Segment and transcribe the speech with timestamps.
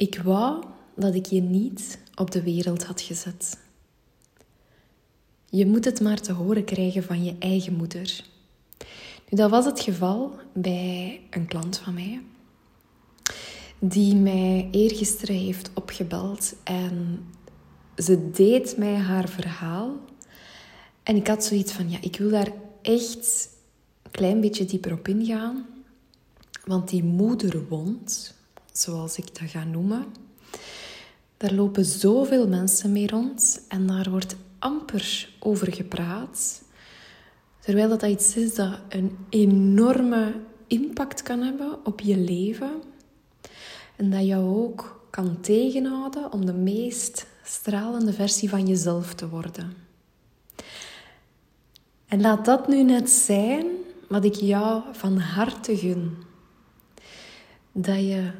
[0.00, 0.64] Ik wou
[0.96, 3.58] dat ik je niet op de wereld had gezet.
[5.50, 8.24] Je moet het maar te horen krijgen van je eigen moeder.
[9.28, 12.22] Nu, dat was het geval bij een klant van mij,
[13.78, 17.26] die mij eergisteren heeft opgebeld en
[17.96, 19.96] ze deed mij haar verhaal.
[21.02, 23.48] En ik had zoiets van, ja, ik wil daar echt
[24.02, 25.66] een klein beetje dieper op ingaan.
[26.64, 28.38] Want die moederwond,
[28.72, 30.06] zoals ik dat ga noemen,
[31.36, 36.62] daar lopen zoveel mensen mee rond en daar wordt amper over gepraat.
[37.60, 40.34] Terwijl dat iets is dat een enorme
[40.66, 42.82] impact kan hebben op je leven.
[43.96, 49.72] En dat jou ook kan tegenhouden om de meest stralende versie van jezelf te worden.
[52.06, 53.66] En laat dat nu net zijn
[54.08, 56.16] wat ik jou van harte gun.
[57.72, 58.30] Dat je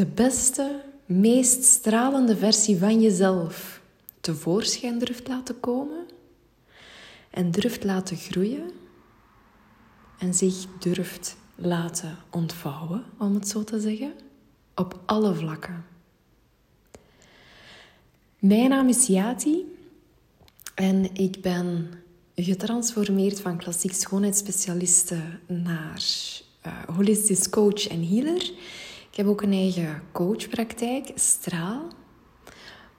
[0.00, 3.80] de beste, meest stralende versie van jezelf
[4.20, 6.06] tevoorschijn durft laten komen
[7.30, 8.70] en durft laten groeien
[10.18, 14.12] en zich durft laten ontvouwen, om het zo te zeggen,
[14.74, 15.84] op alle vlakken.
[18.38, 19.76] Mijn naam is Yati
[20.74, 21.90] en ik ben
[22.34, 26.02] getransformeerd van klassiek schoonheidsspecialiste naar
[26.66, 28.52] uh, holistisch coach en healer.
[29.10, 31.82] Ik heb ook een eigen coachpraktijk, Straal,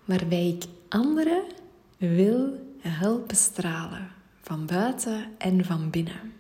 [0.06, 1.44] waarbij ik anderen
[1.98, 6.34] wil helpen stralen, van buiten en van binnen.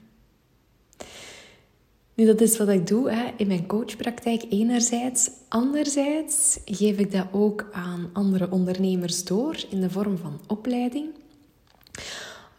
[2.13, 5.29] Nu, dat is wat ik doe hè, in mijn coachpraktijk enerzijds.
[5.47, 11.09] Anderzijds geef ik dat ook aan andere ondernemers door in de vorm van opleiding.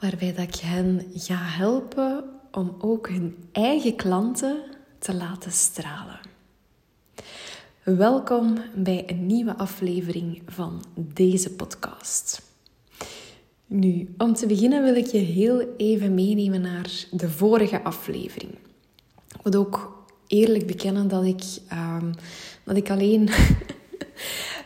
[0.01, 4.63] Waarbij dat ik hen ga helpen om ook hun eigen klanten
[4.99, 6.32] te laten stralen.
[7.85, 12.43] Welkom bij een nieuwe aflevering van deze podcast.
[13.67, 18.53] Nu, om te beginnen wil ik je heel even meenemen naar de vorige aflevering.
[19.29, 21.43] Ik moet ook eerlijk bekennen dat ik,
[21.73, 22.15] um,
[22.65, 23.29] dat ik alleen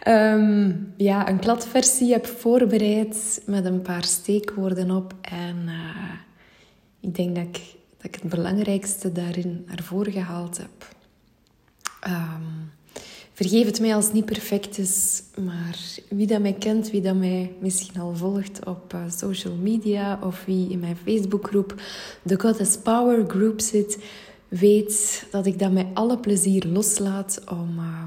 [0.06, 5.14] um, ja, een kladversie heb voorbereid met een paar steekwoorden op.
[5.20, 6.12] En uh,
[7.00, 10.94] ik denk dat ik, dat ik het belangrijkste daarin naar voren gehaald heb.
[12.06, 12.74] Um,
[13.36, 17.16] vergeef het mij als het niet perfect is, maar wie dat mij kent, wie dat
[17.16, 21.74] mij misschien al volgt op uh, social media of wie in mijn Facebookgroep
[22.22, 24.04] de Goddess Power Group zit,
[24.48, 28.04] weet dat ik dat met alle plezier loslaat om uh,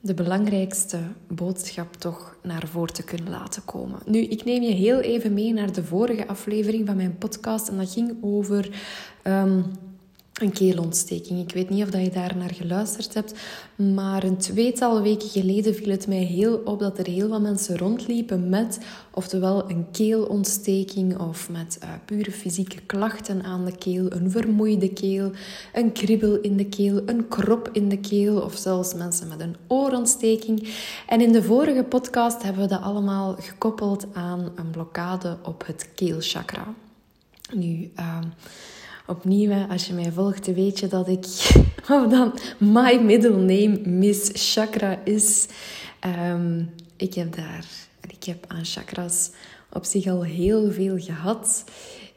[0.00, 0.98] de belangrijkste
[1.28, 3.98] boodschap toch naar voren te kunnen laten komen.
[4.06, 7.76] Nu, ik neem je heel even mee naar de vorige aflevering van mijn podcast en
[7.76, 8.70] dat ging over.
[9.24, 9.64] Um,
[10.34, 11.40] een keelontsteking.
[11.40, 13.34] Ik weet niet of je daar naar geluisterd hebt,
[13.76, 17.78] maar een tweetal weken geleden viel het mij heel op dat er heel wat mensen
[17.78, 18.78] rondliepen met
[19.10, 25.30] oftewel een keelontsteking of met uh, pure fysieke klachten aan de keel, een vermoeide keel,
[25.72, 29.56] een kribbel in de keel, een krop in de keel of zelfs mensen met een
[29.66, 30.74] oorontsteking.
[31.06, 35.88] En in de vorige podcast hebben we dat allemaal gekoppeld aan een blokkade op het
[35.94, 36.74] keelchakra.
[37.52, 38.18] Nu, uh,
[39.06, 41.24] Opnieuw, als je mij volgt, weet je dat ik,
[41.94, 45.46] of dan my middle name Miss Chakra is.
[46.30, 47.66] Um, ik heb daar,
[48.08, 49.30] ik heb aan chakras
[49.72, 51.64] op zich al heel veel gehad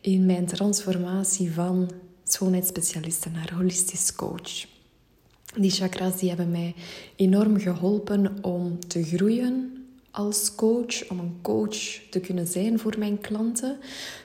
[0.01, 1.89] in mijn transformatie van
[2.23, 4.65] schoonheidsspecialiste naar holistisch coach.
[5.55, 6.75] Die chakras die hebben mij
[7.15, 11.77] enorm geholpen om te groeien, als coach, om een coach
[12.09, 13.77] te kunnen zijn voor mijn klanten.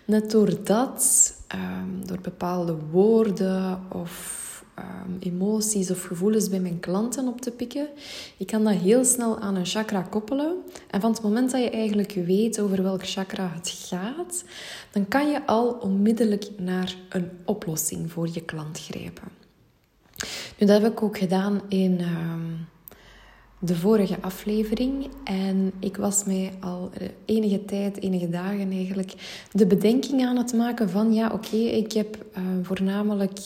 [0.04, 4.40] Net doordat, um, door bepaalde woorden of
[4.78, 7.88] um, emoties of gevoelens bij mijn klanten op te pikken,
[8.36, 10.56] ik kan dat heel snel aan een chakra koppelen.
[10.90, 14.44] En van het moment dat je eigenlijk weet over welk chakra het gaat,
[14.90, 19.28] dan kan je al onmiddellijk naar een oplossing voor je klant grijpen.
[20.58, 22.00] Nu, dat heb ik ook gedaan in...
[22.00, 22.70] Um,
[23.64, 25.08] de vorige aflevering.
[25.24, 26.90] En ik was mij al
[27.24, 29.12] enige tijd, enige dagen eigenlijk,
[29.52, 33.38] de bedenking aan het maken van ja, oké, ik heb uh, voornamelijk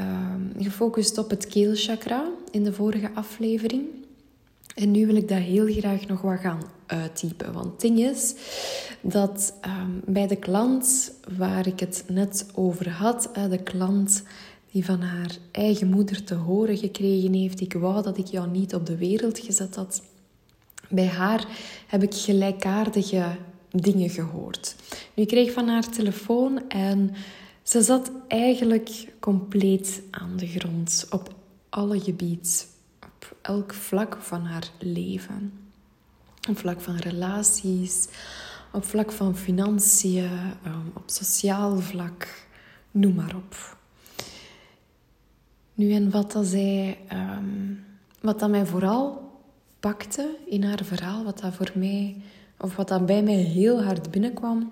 [0.00, 0.06] uh,
[0.58, 3.82] gefocust op het keelchakra in de vorige aflevering.
[4.74, 7.52] En nu wil ik dat heel graag nog wat gaan uittypen.
[7.52, 8.34] Want het ding is
[9.00, 14.22] dat um, bij de klant waar ik het net over had, de klant
[14.72, 18.74] die van haar eigen moeder te horen gekregen heeft: Ik wou dat ik jou niet
[18.74, 20.02] op de wereld gezet had.
[20.88, 21.46] Bij haar
[21.86, 23.36] heb ik gelijkaardige
[23.70, 24.76] dingen gehoord.
[25.14, 27.14] Nu, ik kreeg van haar telefoon en
[27.62, 31.34] ze zat eigenlijk compleet aan de grond op
[31.68, 32.52] alle gebieden.
[33.02, 35.52] Op elk vlak van haar leven.
[36.48, 38.08] Op vlak van relaties,
[38.72, 40.30] op vlak van financiën,
[40.64, 42.46] ehm, op sociaal vlak,
[42.90, 43.77] noem maar op.
[45.78, 47.74] Nu, en wat dat zij, ehm,
[48.20, 49.30] wat dat mij vooral
[49.80, 52.16] pakte in haar verhaal, wat dat voor mij,
[52.60, 54.70] of wat dat bij mij heel hard binnenkwam,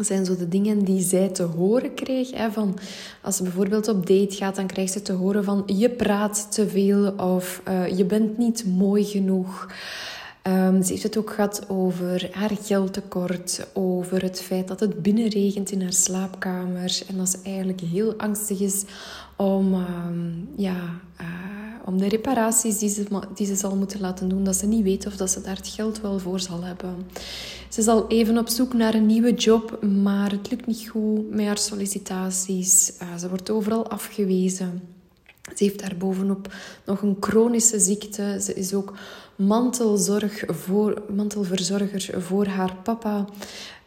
[0.00, 2.30] zijn zo de dingen die zij te horen kreeg.
[2.30, 2.78] Hè, van,
[3.22, 6.68] als ze bijvoorbeeld op date gaat, dan krijgt ze te horen van je praat te
[6.68, 9.68] veel of uh, je bent niet mooi genoeg.
[10.48, 15.70] Um, ze heeft het ook gehad over haar geldtekort, over het feit dat het binnenregent
[15.70, 18.84] in haar slaapkamer en dat ze eigenlijk heel angstig is
[19.36, 21.26] om, um, ja, uh,
[21.84, 23.04] om de reparaties die ze,
[23.34, 25.68] die ze zal moeten laten doen, dat ze niet weet of dat ze daar het
[25.68, 26.94] geld wel voor zal hebben.
[27.68, 31.30] Ze is al even op zoek naar een nieuwe job, maar het lukt niet goed
[31.30, 32.92] met haar sollicitaties.
[33.02, 34.82] Uh, ze wordt overal afgewezen.
[35.54, 36.54] Ze heeft daarbovenop
[36.84, 38.38] nog een chronische ziekte.
[38.42, 38.92] Ze is ook
[39.36, 43.24] mantelzorg voor, mantelverzorger voor haar papa.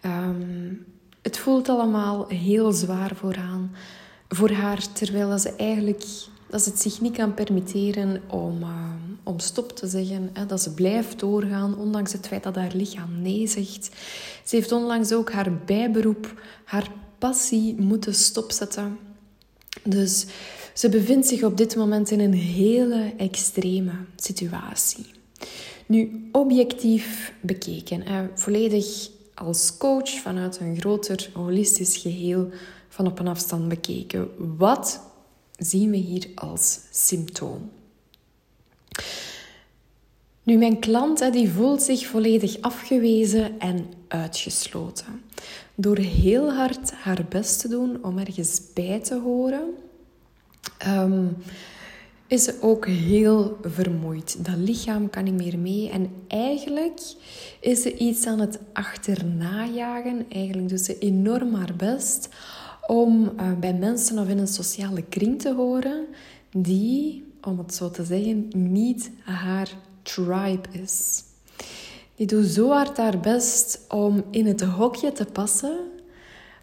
[0.05, 0.85] Um,
[1.21, 3.71] het voelt allemaal heel zwaar vooraan,
[4.27, 6.03] voor haar, terwijl ze eigenlijk
[6.49, 8.93] dat ze het zich niet kan permitteren om, uh,
[9.23, 10.29] om stop te zeggen.
[10.33, 13.89] Hè, dat ze blijft doorgaan, ondanks het feit dat haar lichaam nee zegt.
[14.43, 18.97] Ze heeft onlangs ook haar bijberoep, haar passie moeten stopzetten.
[19.83, 20.25] Dus
[20.73, 25.05] ze bevindt zich op dit moment in een hele extreme situatie.
[25.89, 32.49] Nu, objectief bekeken, hè, volledig als coach vanuit een groter holistisch geheel
[32.89, 34.29] van op een afstand bekeken.
[34.57, 35.01] Wat
[35.57, 37.71] zien we hier als symptoom?
[40.43, 45.21] Nu, mijn klant die voelt zich volledig afgewezen en uitgesloten.
[45.75, 49.73] Door heel hard haar best te doen om ergens bij te horen,
[50.87, 51.37] um,
[52.29, 54.45] is ze ook heel vermoeid.
[54.45, 55.89] Dat lichaam kan niet meer mee.
[55.89, 57.01] En eigenlijk
[57.59, 60.25] is ze iets aan het achternajagen.
[60.29, 62.29] Eigenlijk doet ze enorm haar best
[62.87, 66.05] om uh, bij mensen of in een sociale kring te horen
[66.51, 69.69] die, om het zo te zeggen, niet haar
[70.01, 71.23] tribe is.
[72.15, 75.77] Die doet zo hard haar best om in het hokje te passen,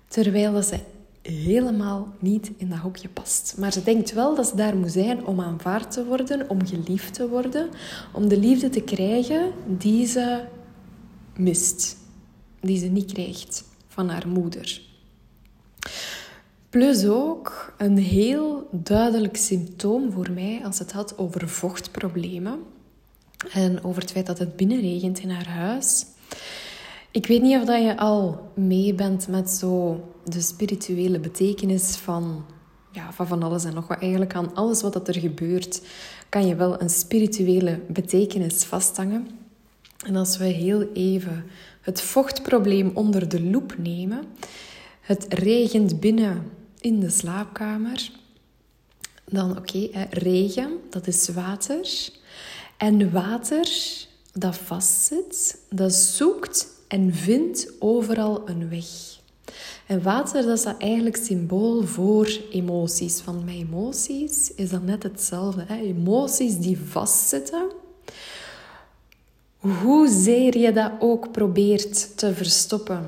[0.08, 0.78] terwijl ze
[1.26, 3.55] helemaal niet in dat hokje past.
[3.58, 7.14] Maar ze denkt wel dat ze daar moet zijn om aanvaard te worden, om geliefd
[7.14, 7.69] te worden,
[8.12, 10.44] om de liefde te krijgen die ze
[11.37, 11.96] mist,
[12.61, 14.81] die ze niet krijgt van haar moeder.
[16.70, 22.58] Plus ook een heel duidelijk symptoom voor mij als het had over vochtproblemen
[23.52, 26.06] en over het feit dat het binnenregent in haar huis.
[27.11, 32.44] Ik weet niet of dat je al mee bent met zo de spirituele betekenis van,
[32.93, 34.00] ja, van van alles en nog wat.
[34.00, 35.82] Eigenlijk aan alles wat er gebeurt,
[36.28, 39.28] kan je wel een spirituele betekenis vasthangen.
[40.06, 41.44] En als we heel even
[41.81, 44.25] het vochtprobleem onder de loep nemen,
[45.00, 46.50] het regent binnen
[46.81, 48.11] in de slaapkamer,
[49.25, 52.08] dan oké, regen, dat is water.
[52.76, 53.69] En water
[54.32, 58.87] dat vastzit, dat zoekt en vindt overal een weg.
[59.86, 63.20] En water, dat is dat eigenlijk symbool voor emoties.
[63.20, 65.64] Van mijn emoties is dat net hetzelfde.
[65.66, 65.76] Hè?
[65.76, 67.70] Emoties die vastzitten.
[69.56, 73.04] Hoezeer je dat ook probeert te verstoppen.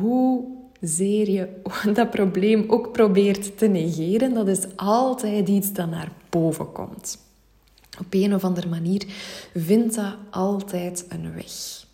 [0.00, 0.44] Hoe
[0.80, 1.48] zeer je
[1.94, 4.34] dat probleem ook probeert te negeren.
[4.34, 7.18] Dat is altijd iets dat naar boven komt.
[7.98, 9.06] Op een of andere manier
[9.54, 11.88] vindt dat altijd een weg.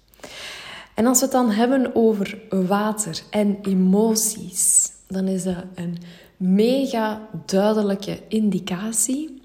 [0.96, 5.98] En als we het dan hebben over water en emoties, dan is dat een
[6.36, 9.42] mega duidelijke indicatie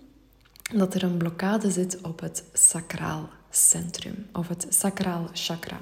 [0.74, 5.78] dat er een blokkade zit op het sacraal centrum of het sacraal chakra.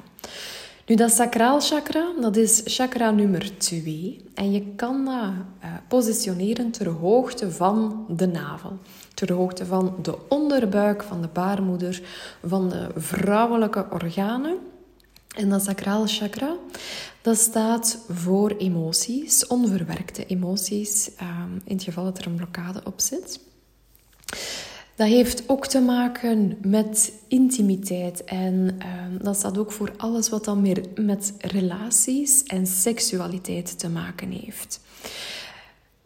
[0.85, 4.23] Nu, dat sacraal chakra, dat is chakra nummer 2.
[4.33, 8.77] En je kan dat uh, positioneren ter hoogte van de navel.
[9.13, 12.01] Ter hoogte van de onderbuik van de baarmoeder,
[12.45, 14.57] van de vrouwelijke organen.
[15.36, 16.55] En dat sacraal chakra,
[17.21, 23.00] dat staat voor emoties, onverwerkte emoties, ehm, in het geval dat er een blokkade op
[23.00, 23.39] zit.
[24.95, 30.45] Dat heeft ook te maken met intimiteit en ehm, dat staat ook voor alles wat
[30.45, 34.79] dan meer met relaties en seksualiteit te maken heeft.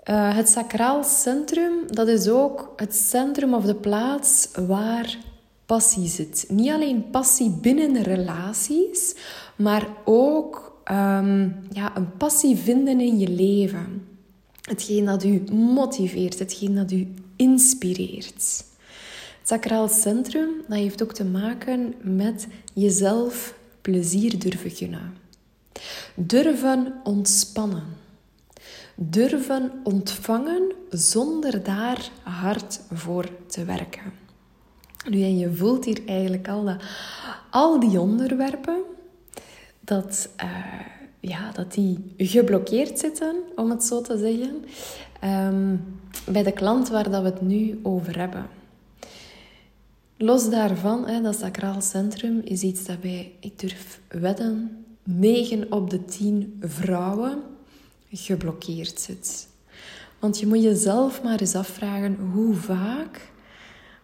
[0.10, 5.18] Uh, het sacraal centrum, dat is ook het centrum of de plaats waar
[5.65, 6.46] passie zit.
[6.50, 9.15] Niet alleen passie binnen relaties,
[9.55, 14.08] maar ook um, ja, een passie vinden in je leven.
[14.62, 18.65] Hetgeen dat u motiveert, hetgeen dat u inspireert.
[19.39, 25.17] Het sacraal centrum dat heeft ook te maken met jezelf plezier durven gunnen.
[26.15, 27.84] Durven ontspannen.
[28.96, 34.23] Durven ontvangen zonder daar hard voor te werken.
[35.10, 36.83] Nu, en je voelt hier eigenlijk al dat
[37.50, 38.81] al die onderwerpen,
[39.79, 40.79] dat, uh,
[41.19, 44.65] ja, dat die geblokkeerd zitten, om het zo te zeggen,
[45.24, 45.83] um,
[46.25, 48.45] bij de klant waar dat we het nu over hebben.
[50.17, 55.89] Los daarvan, hè, dat sacraal centrum is iets dat bij, ik durf wedden, 9 op
[55.89, 57.41] de 10 vrouwen
[58.12, 59.48] geblokkeerd zit.
[60.19, 63.31] Want je moet jezelf maar eens afvragen hoe vaak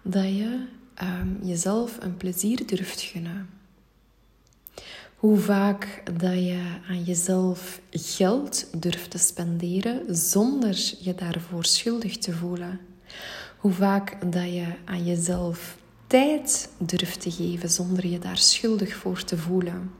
[0.01, 0.65] dat je
[1.01, 3.49] um, jezelf een plezier durft gunnen.
[5.15, 12.33] Hoe vaak dat je aan jezelf geld durft te spenderen zonder je daarvoor schuldig te
[12.33, 12.79] voelen.
[13.57, 15.77] Hoe vaak dat je aan jezelf
[16.07, 19.91] tijd durft te geven zonder je daar schuldig voor te voelen.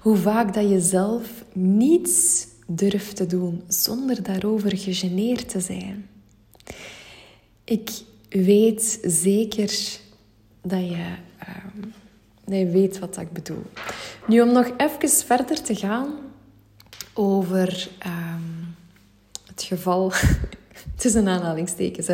[0.00, 6.08] Hoe vaak dat je zelf niets durft te doen zonder daarover gegeneerd te zijn.
[7.64, 7.90] Ik
[8.42, 9.98] weet zeker
[10.62, 11.06] dat je,
[11.38, 11.88] ehm,
[12.44, 13.62] dat je weet wat ik bedoel.
[14.26, 16.14] Nu, om nog even verder te gaan
[17.12, 18.40] over ehm,
[19.46, 20.12] het geval
[20.96, 22.08] tussen aanhalingstekens.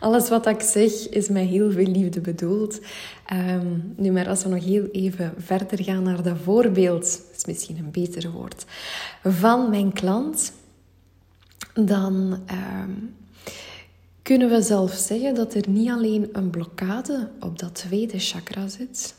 [0.00, 2.80] Alles wat ik zeg is met heel veel liefde bedoeld.
[3.26, 3.66] Ehm,
[3.96, 7.90] nu, maar als we nog heel even verder gaan naar dat voorbeeld, is misschien een
[7.90, 8.64] beter woord,
[9.22, 10.52] van mijn klant,
[11.74, 12.38] dan
[14.24, 19.14] kunnen we zelf zeggen dat er niet alleen een blokkade op dat tweede chakra zit,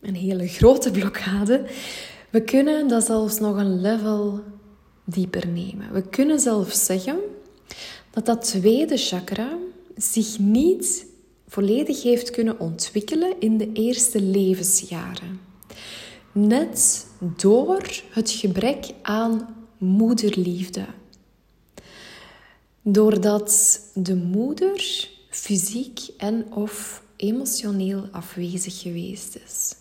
[0.00, 1.64] een hele grote blokkade.
[2.30, 4.40] We kunnen dat zelfs nog een level
[5.04, 5.92] dieper nemen.
[5.92, 7.18] We kunnen zelf zeggen
[8.10, 9.58] dat dat tweede chakra
[9.96, 11.06] zich niet
[11.48, 15.40] volledig heeft kunnen ontwikkelen in de eerste levensjaren.
[16.32, 20.84] Net door het gebrek aan moederliefde
[22.88, 29.74] Doordat de moeder fysiek en of emotioneel afwezig geweest is.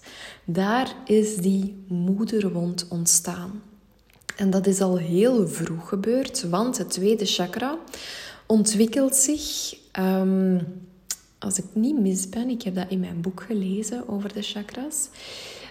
[0.46, 3.62] Daar is die moederwond ontstaan.
[4.36, 7.78] En dat is al heel vroeg gebeurd, want het tweede chakra
[8.46, 10.68] ontwikkelt zich, um,
[11.40, 15.08] als ik niet mis ben, ik heb dat in mijn boek gelezen over de chakras,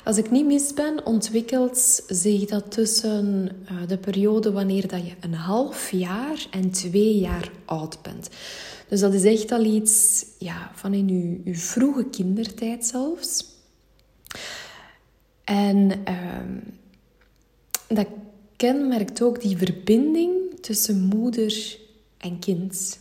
[0.04, 5.14] als ik niet mis ben, ontwikkelt zich dat tussen uh, de periode wanneer dat je
[5.20, 8.28] een half jaar en twee jaar oud bent.
[8.88, 13.44] Dus dat is echt al iets ja, van in je, je vroege kindertijd zelfs.
[15.44, 16.38] En uh,
[17.88, 18.06] dat
[18.56, 21.78] kenmerkt ook die verbinding tussen moeder
[22.18, 22.98] en kind.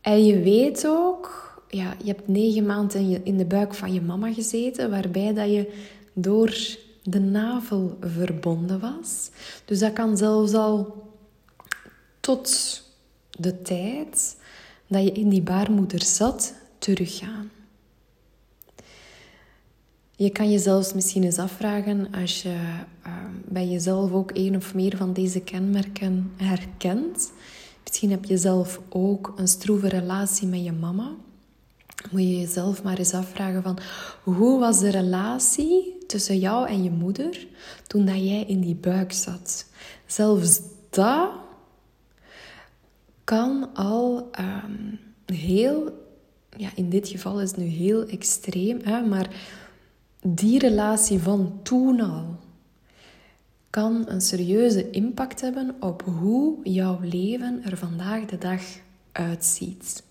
[0.00, 4.32] En je weet ook ja, je hebt negen maanden in de buik van je mama
[4.32, 5.72] gezeten, waarbij dat je
[6.12, 6.56] door
[7.02, 9.30] de navel verbonden was.
[9.64, 11.02] Dus dat kan zelfs al
[12.20, 12.82] tot
[13.30, 14.36] de tijd
[14.86, 17.50] dat je in die baarmoeder zat, teruggaan.
[20.16, 22.48] Je kan jezelf misschien eens afvragen als je
[23.06, 27.32] uh, bij jezelf ook een of meer van deze kenmerken herkent.
[27.84, 31.14] Misschien heb je zelf ook een stroeve relatie met je mama
[32.10, 33.78] moet je jezelf maar eens afvragen van
[34.22, 37.46] hoe was de relatie tussen jou en je moeder
[37.86, 39.66] toen dat jij in die buik zat.
[40.06, 41.30] Zelfs dat
[43.24, 46.06] kan al um, heel,
[46.56, 49.28] ja, in dit geval is het nu heel extreem, hè, maar
[50.22, 52.38] die relatie van toen al
[53.70, 58.62] kan een serieuze impact hebben op hoe jouw leven er vandaag de dag
[59.12, 60.02] uitziet.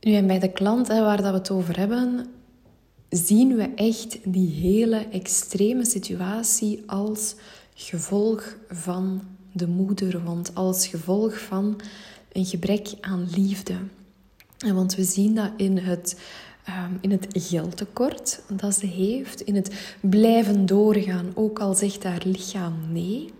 [0.00, 2.26] Nu, en bij de klant waar dat we het over hebben,
[3.08, 7.34] zien we echt die hele extreme situatie als
[7.74, 9.22] gevolg van
[9.52, 11.80] de moederwond, als gevolg van
[12.32, 13.74] een gebrek aan liefde.
[14.58, 16.20] En want we zien dat in het,
[16.68, 22.22] um, in het geldtekort dat ze heeft, in het blijven doorgaan, ook al zegt haar
[22.24, 23.30] lichaam nee,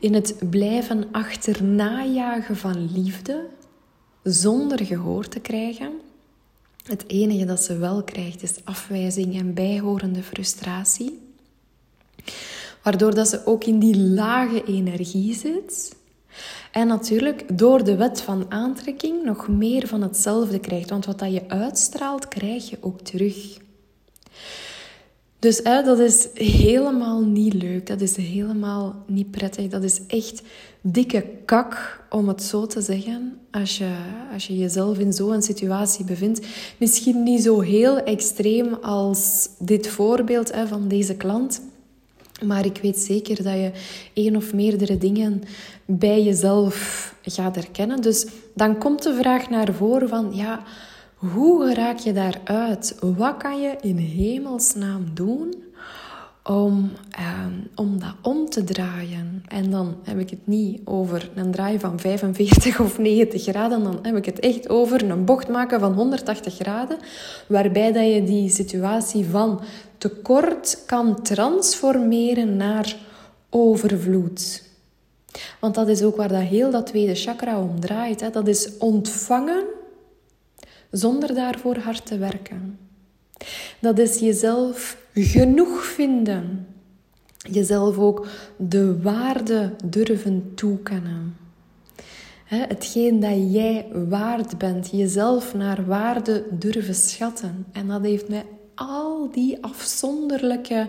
[0.00, 3.46] in het blijven achternajagen van liefde,
[4.32, 5.92] zonder gehoor te krijgen.
[6.86, 11.18] Het enige dat ze wel krijgt is afwijzing en bijhorende frustratie.
[12.82, 15.96] Waardoor dat ze ook in die lage energie zit.
[16.72, 20.90] En natuurlijk door de wet van aantrekking nog meer van hetzelfde krijgt.
[20.90, 23.58] Want wat dat je uitstraalt, krijg je ook terug.
[25.38, 27.86] Dus hè, dat is helemaal niet leuk.
[27.86, 29.68] Dat is helemaal niet prettig.
[29.68, 30.42] Dat is echt
[30.80, 33.38] dikke kak, om het zo te zeggen.
[33.50, 33.96] Als je,
[34.32, 36.46] als je jezelf in zo'n situatie bevindt.
[36.78, 41.60] Misschien niet zo heel extreem als dit voorbeeld hè, van deze klant.
[42.44, 43.70] Maar ik weet zeker dat je
[44.12, 45.42] één of meerdere dingen
[45.84, 48.02] bij jezelf gaat herkennen.
[48.02, 50.30] Dus dan komt de vraag naar voren van...
[50.34, 50.62] ja
[51.18, 52.96] hoe raak je daaruit?
[53.00, 55.54] Wat kan je in hemelsnaam doen
[56.42, 59.42] om, ehm, om dat om te draaien?
[59.48, 63.82] En dan heb ik het niet over een draai van 45 of 90 graden.
[63.82, 66.98] Dan heb ik het echt over een bocht maken van 180 graden.
[67.48, 69.60] Waarbij dat je die situatie van
[69.98, 72.96] tekort kan transformeren naar
[73.50, 74.66] overvloed.
[75.60, 78.20] Want dat is ook waar dat heel dat tweede chakra om draait.
[78.20, 78.30] Hè.
[78.30, 79.64] Dat is ontvangen
[80.90, 82.78] zonder daarvoor hard te werken.
[83.78, 86.66] Dat is jezelf genoeg vinden.
[87.36, 88.26] Jezelf ook
[88.56, 91.36] de waarde durven toekennen.
[92.44, 97.66] hetgeen dat jij waard bent, jezelf naar waarde durven schatten.
[97.72, 100.88] En dat heeft met al die afzonderlijke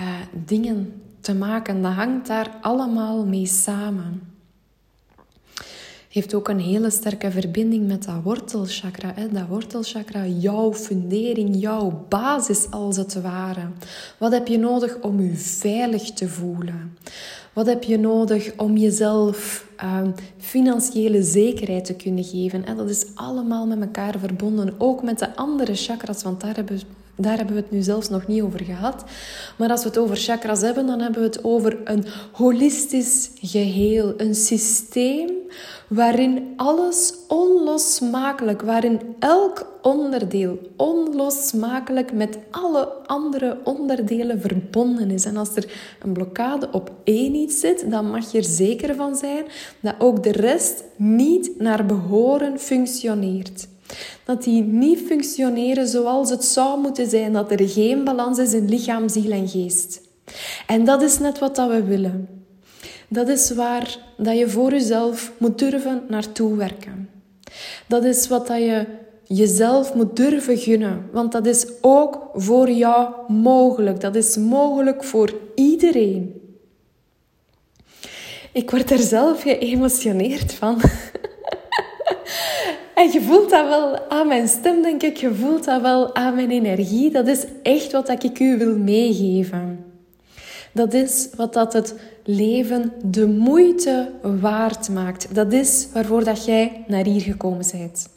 [0.00, 0.08] uh,
[0.46, 1.82] dingen te maken.
[1.82, 4.37] Dat hangt daar allemaal mee samen
[6.08, 9.12] heeft ook een hele sterke verbinding met dat wortelchakra.
[9.14, 9.28] Hè?
[9.28, 13.68] Dat wortelchakra, jouw fundering, jouw basis als het ware.
[14.18, 16.96] Wat heb je nodig om je veilig te voelen?
[17.52, 20.00] Wat heb je nodig om jezelf uh,
[20.38, 22.66] financiële zekerheid te kunnen geven?
[22.66, 26.80] En dat is allemaal met elkaar verbonden, ook met de andere chakras, want daar hebben
[27.20, 29.04] daar hebben we het nu zelfs nog niet over gehad.
[29.56, 34.14] Maar als we het over chakras hebben, dan hebben we het over een holistisch geheel.
[34.16, 35.30] Een systeem
[35.88, 45.24] waarin alles onlosmakelijk, waarin elk onderdeel onlosmakelijk met alle andere onderdelen verbonden is.
[45.24, 49.16] En als er een blokkade op één iets zit, dan mag je er zeker van
[49.16, 49.44] zijn
[49.80, 53.68] dat ook de rest niet naar behoren functioneert.
[54.24, 57.32] Dat die niet functioneren zoals het zou moeten zijn.
[57.32, 60.00] Dat er geen balans is in lichaam, ziel en geest.
[60.66, 62.37] En dat is net wat dat we willen.
[63.08, 67.10] Dat is waar dat je voor jezelf moet durven naartoe werken.
[67.86, 68.86] Dat is wat dat je
[69.24, 71.08] jezelf moet durven gunnen.
[71.12, 74.00] Want dat is ook voor jou mogelijk.
[74.00, 76.40] Dat is mogelijk voor iedereen.
[78.52, 80.80] Ik word er zelf geëmotioneerd van.
[82.94, 85.16] En je voelt dat wel aan mijn stem, denk ik.
[85.16, 87.10] Je voelt dat wel aan mijn energie.
[87.10, 89.87] Dat is echt wat ik u wil meegeven.
[90.78, 94.10] Dat is wat dat het leven de moeite
[94.40, 95.34] waard maakt.
[95.34, 98.08] Dat is waarvoor dat jij naar hier gekomen bent.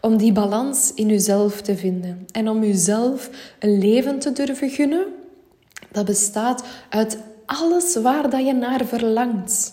[0.00, 2.26] Om die balans in jezelf te vinden.
[2.32, 5.06] En om jezelf een leven te durven gunnen.
[5.92, 9.72] Dat bestaat uit alles waar dat je naar verlangt.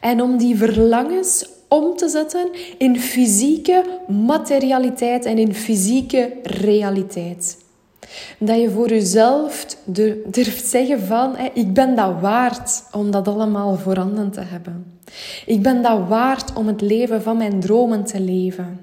[0.00, 7.61] En om die verlangens om te zetten in fysieke materialiteit en in fysieke realiteit.
[8.38, 9.66] Dat je voor jezelf
[10.26, 15.00] durft zeggen van, ik ben dat waard om dat allemaal voorhanden te hebben.
[15.46, 18.80] Ik ben dat waard om het leven van mijn dromen te leven.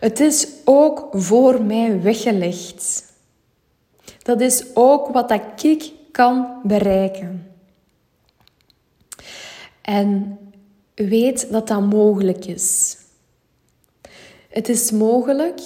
[0.00, 3.04] Het is ook voor mij weggelegd.
[4.22, 5.30] Dat is ook wat
[5.62, 7.52] ik kan bereiken.
[9.82, 10.38] En
[10.94, 12.96] weet dat dat mogelijk is.
[14.48, 15.60] Het is mogelijk,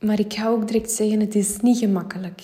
[0.00, 2.42] maar ik ga ook direct zeggen, het is niet gemakkelijk.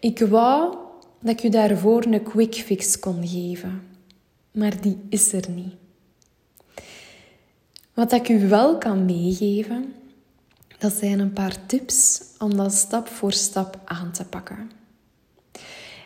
[0.00, 0.76] Ik wou
[1.20, 3.82] dat ik je daarvoor een quick fix kon geven,
[4.50, 5.74] maar die is er niet.
[7.94, 9.94] Wat ik u wel kan meegeven,
[10.78, 14.70] dat zijn een paar tips om dat stap voor stap aan te pakken.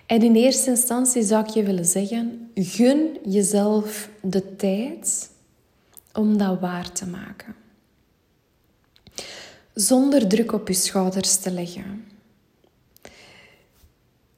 [0.07, 5.31] En in eerste instantie zou ik je willen zeggen: gun jezelf de tijd
[6.13, 7.55] om dat waar te maken.
[9.75, 12.05] Zonder druk op je schouders te leggen.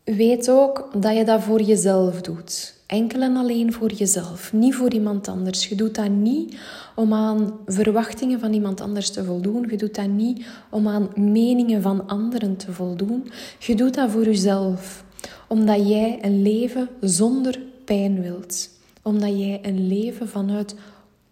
[0.05, 2.75] Weet ook dat je dat voor jezelf doet.
[2.87, 5.69] Enkel en alleen voor jezelf, niet voor iemand anders.
[5.69, 6.57] Je doet dat niet
[6.95, 9.67] om aan verwachtingen van iemand anders te voldoen.
[9.71, 13.31] Je doet dat niet om aan meningen van anderen te voldoen.
[13.59, 15.05] Je doet dat voor jezelf
[15.49, 18.69] omdat jij een leven zonder pijn wilt.
[19.03, 20.75] Omdat jij een leven vanuit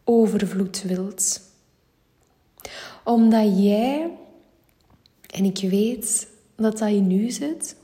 [0.05, 1.40] overvloed wilt.
[3.05, 4.11] Omdat jij,
[5.31, 7.77] en ik weet dat dat in u zit,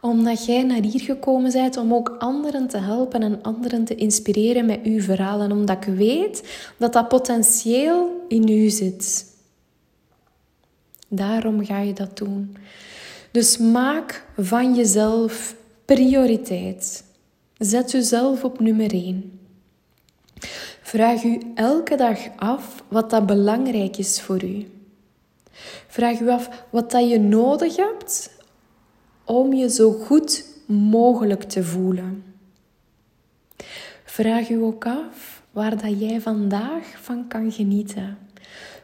[0.00, 4.66] omdat jij naar hier gekomen bent om ook anderen te helpen en anderen te inspireren
[4.66, 5.40] met uw verhaal.
[5.40, 9.26] En omdat ik weet dat dat potentieel in u zit.
[11.08, 12.56] Daarom ga je dat doen.
[13.30, 17.04] Dus maak van jezelf prioriteit.
[17.58, 19.40] Zet jezelf op nummer 1.
[20.90, 24.70] Vraag u elke dag af wat dat belangrijk is voor u.
[25.86, 28.30] Vraag u af wat dat je nodig hebt
[29.24, 32.24] om je zo goed mogelijk te voelen.
[34.04, 38.18] Vraag u ook af waar dat jij vandaag van kan genieten.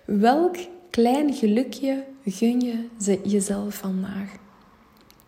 [0.04, 0.56] Welk
[0.90, 2.88] klein gelukje gun je
[3.22, 4.36] jezelf vandaag?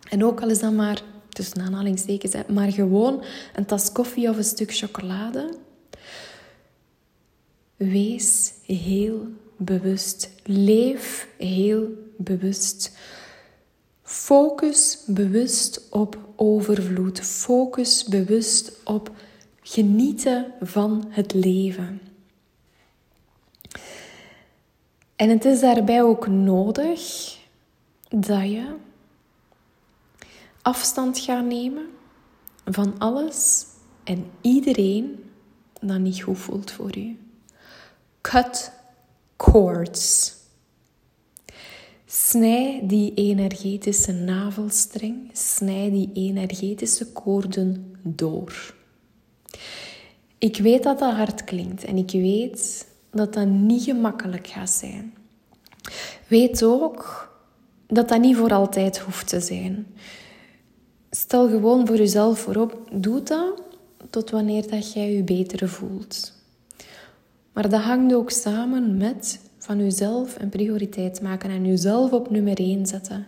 [0.09, 3.23] En ook al is dat maar, tussen aanhalingstekens, maar gewoon
[3.55, 5.67] een tas koffie of een stuk chocolade.
[7.79, 10.29] Wees heel bewust.
[10.43, 11.87] Leef heel
[12.17, 12.97] bewust.
[14.01, 17.19] Focus bewust op overvloed.
[17.19, 19.11] Focus bewust op
[19.61, 22.01] genieten van het leven.
[25.15, 27.37] En het is daarbij ook nodig
[28.09, 28.75] dat je
[30.61, 31.87] afstand gaat nemen
[32.65, 33.65] van alles
[34.03, 35.31] en iedereen
[35.81, 37.15] dat niet goed voelt voor je.
[38.21, 38.71] Cut
[39.35, 40.37] cords.
[42.05, 48.73] Snij die energetische navelstreng, snij die energetische koorden door.
[50.37, 55.13] Ik weet dat dat hard klinkt en ik weet dat dat niet gemakkelijk gaat zijn.
[56.27, 57.29] Weet ook
[57.87, 59.87] dat dat niet voor altijd hoeft te zijn.
[61.09, 63.61] Stel gewoon voor jezelf voorop, doe dat
[64.09, 66.33] tot wanneer dat jij je beter voelt.
[67.59, 72.57] Maar dat hangt ook samen met van jezelf een prioriteit maken en jezelf op nummer
[72.59, 73.25] 1 zetten.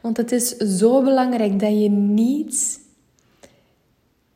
[0.00, 2.80] Want het is zo belangrijk dat je niet,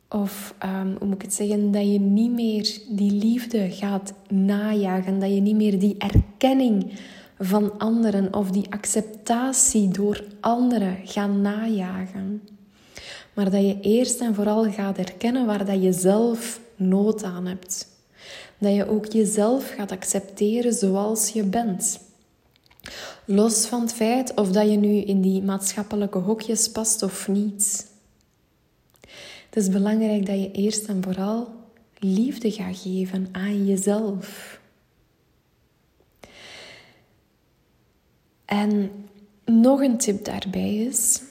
[0.09, 5.19] of um, hoe moet ik het zeggen, dat je niet meer die liefde gaat najagen,
[5.19, 6.91] dat je niet meer die erkenning
[7.39, 12.41] van anderen of die acceptatie door anderen gaat najagen.
[13.33, 17.91] Maar dat je eerst en vooral gaat erkennen waar dat je zelf nood aan hebt.
[18.63, 21.99] Dat je ook jezelf gaat accepteren zoals je bent.
[23.25, 27.87] Los van het feit of dat je nu in die maatschappelijke hokjes past of niet.
[29.45, 31.47] Het is belangrijk dat je eerst en vooral
[31.99, 34.59] liefde gaat geven aan jezelf.
[38.45, 38.91] En
[39.45, 41.21] nog een tip daarbij is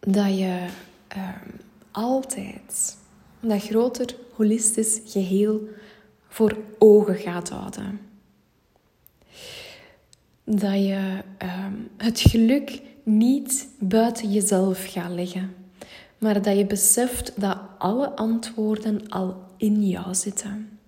[0.00, 0.66] dat je
[1.08, 1.48] ehm,
[1.90, 2.96] altijd
[3.40, 5.68] dat groter holistisch geheel
[6.28, 8.00] voor ogen gaat houden.
[10.44, 15.54] Dat je ehm, het geluk niet buiten jezelf gaat leggen,
[16.18, 20.78] maar dat je beseft dat alle antwoorden al in jou zitten.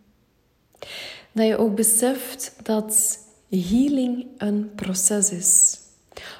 [1.32, 5.78] Dat je ook beseft dat healing een proces is.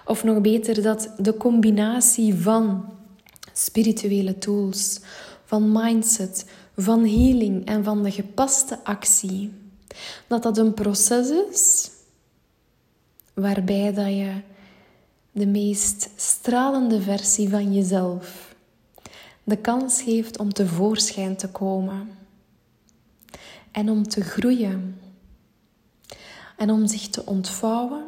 [0.04, 2.84] Of nog beter, dat de combinatie van
[3.52, 5.00] spirituele tools,
[5.44, 6.44] van mindset,
[6.76, 9.52] van healing en van de gepaste actie,
[10.26, 11.90] dat dat een proces is
[13.34, 14.40] waarbij dat je
[15.32, 18.54] de meest stralende versie van jezelf
[19.44, 22.10] de kans geeft om tevoorschijn te komen
[23.70, 25.00] en om te groeien
[26.56, 28.04] en om zich te ontvouwen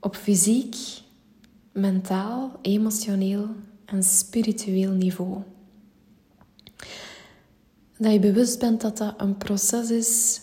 [0.00, 0.76] op fysiek,
[1.72, 3.48] mentaal, emotioneel
[3.84, 5.42] en spiritueel niveau.
[7.98, 10.40] Dat je bewust bent dat dat een proces is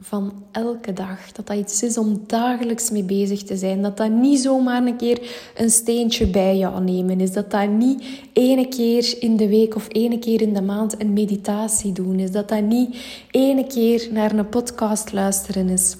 [0.00, 1.32] van elke dag.
[1.32, 3.82] Dat dat iets is om dagelijks mee bezig te zijn.
[3.82, 7.32] Dat dat niet zomaar een keer een steentje bij jou nemen is.
[7.32, 11.12] Dat dat niet ene keer in de week of ene keer in de maand een
[11.12, 12.30] meditatie doen is.
[12.30, 12.96] Dat dat niet
[13.30, 15.96] ene keer naar een podcast luisteren is.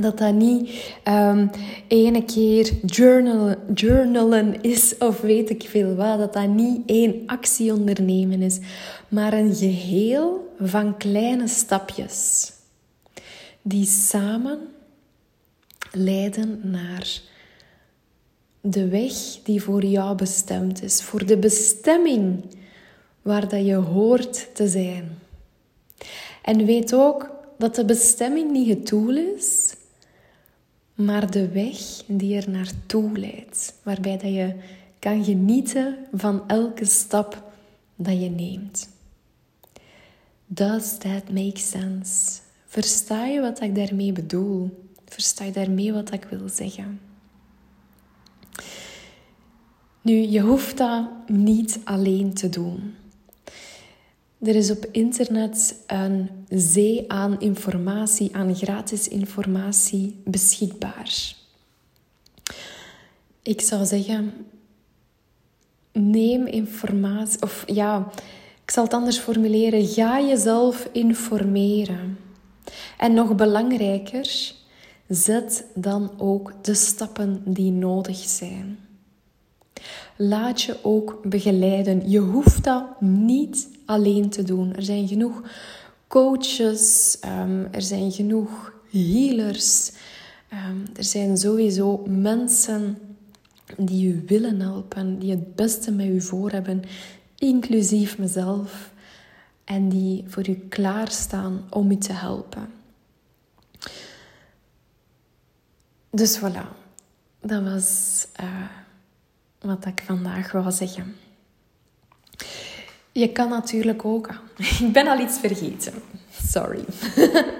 [0.00, 1.50] Dat dat niet um,
[1.88, 6.18] ene keer journalen, journalen is of weet ik veel wat.
[6.18, 8.58] Dat dat niet één actie ondernemen is,
[9.08, 12.52] maar een geheel van kleine stapjes
[13.62, 14.58] die samen
[15.92, 17.20] leiden naar
[18.60, 22.44] de weg die voor jou bestemd is, voor de bestemming
[23.22, 25.18] waar dat je hoort te zijn.
[26.42, 29.73] En weet ook dat de bestemming niet het doel is,
[30.94, 34.54] maar de weg die er naartoe leidt, waarbij dat je
[34.98, 37.52] kan genieten van elke stap
[37.96, 38.88] dat je neemt.
[40.46, 42.40] Does that make sense?
[42.66, 44.86] Versta je wat ik daarmee bedoel?
[45.04, 47.00] Versta je daarmee wat ik wil zeggen?
[50.00, 52.94] Nu, je hoeft dat niet alleen te doen.
[54.44, 61.34] Er is op internet een zee aan informatie, aan gratis informatie beschikbaar.
[63.42, 64.32] ik zou zeggen,
[65.92, 68.10] neem informatie, of ja,
[68.62, 72.18] ik zal het anders formuleren, ga jezelf informeren.
[72.98, 74.52] En nog belangrijker,
[75.08, 78.78] zet dan ook de stappen die nodig zijn.
[80.16, 82.10] Laat je ook begeleiden.
[82.10, 84.74] Je hoeft dat niet alleen te doen.
[84.74, 85.42] Er zijn genoeg
[86.06, 89.92] coaches, um, er zijn genoeg healers,
[90.52, 92.98] um, er zijn sowieso mensen
[93.76, 96.82] die u willen helpen, die het beste met u voor hebben,
[97.38, 98.92] inclusief mezelf,
[99.64, 102.68] en die voor u klaarstaan om u te helpen.
[106.10, 106.66] Dus voilà,
[107.40, 108.68] dat was uh,
[109.60, 111.14] wat ik vandaag wou zeggen.
[113.14, 114.28] Je kan natuurlijk ook.
[114.80, 115.92] Ik ben al iets vergeten.
[116.42, 116.84] Sorry.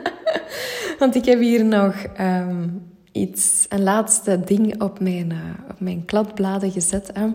[0.99, 5.39] Want ik heb hier nog um, iets, een laatste ding op mijn, uh,
[5.71, 7.11] op mijn kladbladen gezet.
[7.13, 7.27] Hè.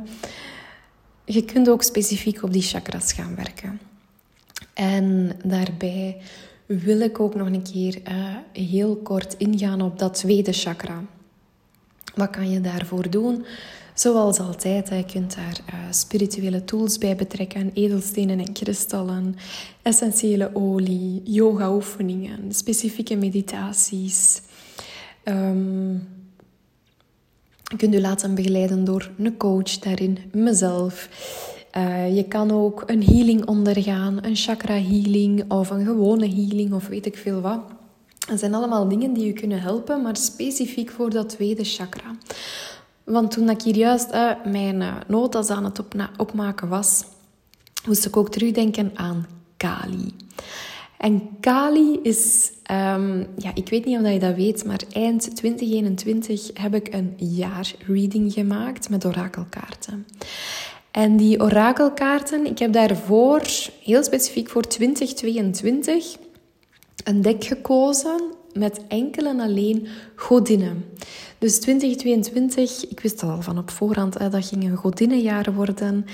[1.26, 3.80] Je kunt ook specifiek op die chakras gaan werken.
[4.74, 6.22] En daarbij
[6.66, 11.04] wil ik ook nog een keer uh, heel kort ingaan op dat tweede chakra.
[12.16, 13.46] Wat kan je daarvoor doen?
[14.00, 19.36] Zoals altijd, je kunt daar uh, spirituele tools bij betrekken, edelstenen en kristallen,
[19.82, 24.42] essentiële olie, yoga-oefeningen, specifieke meditaties.
[25.24, 25.92] Um,
[27.64, 31.10] je kunt je laten begeleiden door een coach daarin, mezelf.
[31.78, 36.88] Uh, je kan ook een healing ondergaan, een chakra healing of een gewone healing of
[36.88, 37.62] weet ik veel wat.
[38.28, 42.16] Dat zijn allemaal dingen die je kunnen helpen, maar specifiek voor dat tweede chakra.
[43.10, 45.82] Want toen ik hier juist uh, mijn uh, notas aan het
[46.18, 47.04] opmaken was,
[47.88, 50.14] moest ik ook terugdenken aan Kali.
[50.98, 56.50] En Kali is, um, ja, ik weet niet of je dat weet, maar eind 2021
[56.54, 60.06] heb ik een jaarreading gemaakt met orakelkaarten.
[60.92, 63.42] En die orakelkaarten, ik heb daarvoor,
[63.84, 66.18] heel specifiek voor 2022,
[67.04, 68.22] een dek gekozen
[68.54, 70.86] met enkel en alleen godinnen.
[71.38, 76.06] Dus 2022, ik wist al van op voorhand, hè, dat ging een godinnenjaar worden.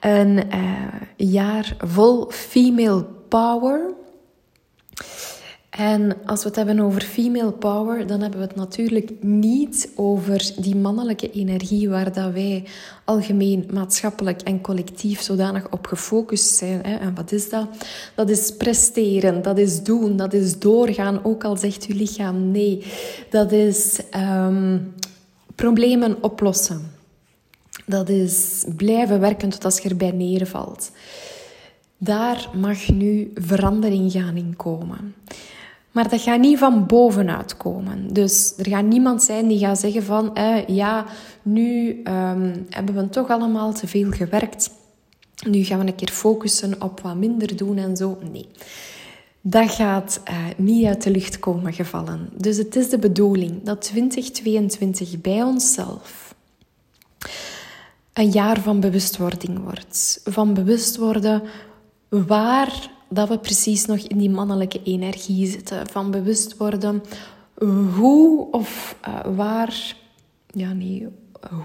[0.00, 3.94] Een uh, jaar vol female power.
[5.72, 10.50] En als we het hebben over female power, dan hebben we het natuurlijk niet over
[10.56, 12.64] die mannelijke energie waar dat wij
[13.04, 16.82] algemeen, maatschappelijk en collectief zodanig op gefocust zijn.
[16.82, 17.68] En wat is dat?
[18.14, 22.84] Dat is presteren, dat is doen, dat is doorgaan, ook al zegt uw lichaam nee.
[23.30, 24.94] Dat is um,
[25.54, 26.90] problemen oplossen.
[27.86, 30.90] Dat is blijven werken tot als je erbij neervalt.
[31.98, 35.14] Daar mag nu verandering gaan in komen.
[35.92, 38.12] Maar dat gaat niet van bovenuit komen.
[38.12, 40.34] Dus er gaat niemand zijn die gaat zeggen van...
[40.34, 41.06] Eh, ja,
[41.42, 44.70] nu um, hebben we toch allemaal te veel gewerkt.
[45.46, 48.18] Nu gaan we een keer focussen op wat minder doen en zo.
[48.32, 48.48] Nee,
[49.40, 52.28] dat gaat uh, niet uit de lucht komen gevallen.
[52.36, 56.34] Dus het is de bedoeling dat 2022 bij onszelf
[58.12, 60.20] een jaar van bewustwording wordt.
[60.24, 61.42] Van bewust worden
[62.08, 65.86] waar dat we precies nog in die mannelijke energie zitten.
[65.86, 67.02] Van bewust worden
[67.94, 69.96] hoe of uh, waar,
[70.46, 71.08] ja nee,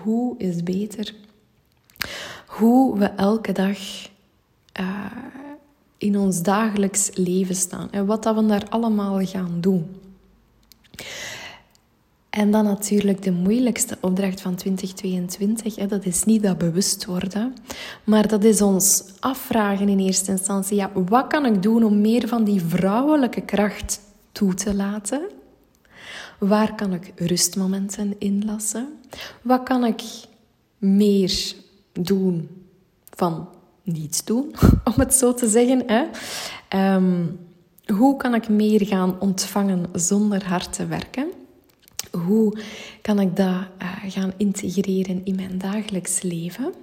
[0.04, 1.14] hoe is beter.
[2.46, 3.78] Hoe we elke dag
[4.80, 5.06] uh,
[5.98, 10.02] in ons dagelijks leven staan en wat dat we daar allemaal gaan doen.
[12.30, 15.76] En dan natuurlijk de moeilijkste opdracht van 2022.
[15.76, 17.54] Hè, dat is niet dat bewust worden,
[18.04, 20.76] maar dat is ons afvragen in eerste instantie.
[20.76, 24.00] Ja, wat kan ik doen om meer van die vrouwelijke kracht
[24.32, 25.22] toe te laten?
[26.40, 28.88] Waar kan ik rustmomenten inlassen?
[29.42, 30.02] Wat kan ik
[30.78, 31.54] meer
[31.92, 32.50] doen
[33.10, 33.50] van
[33.84, 34.56] niets doen,
[34.94, 35.84] om het zo te zeggen?
[35.86, 36.04] Hè?
[36.96, 37.40] Um,
[37.86, 41.28] hoe kan ik meer gaan ontvangen zonder hard te werken?
[42.26, 42.58] Hoe
[43.02, 46.74] kan ik dat uh, gaan integreren in mijn dagelijks leven?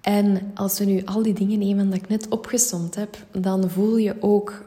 [0.00, 3.96] En als we nu al die dingen nemen dat ik net opgesomd heb, dan voel
[3.96, 4.64] je ook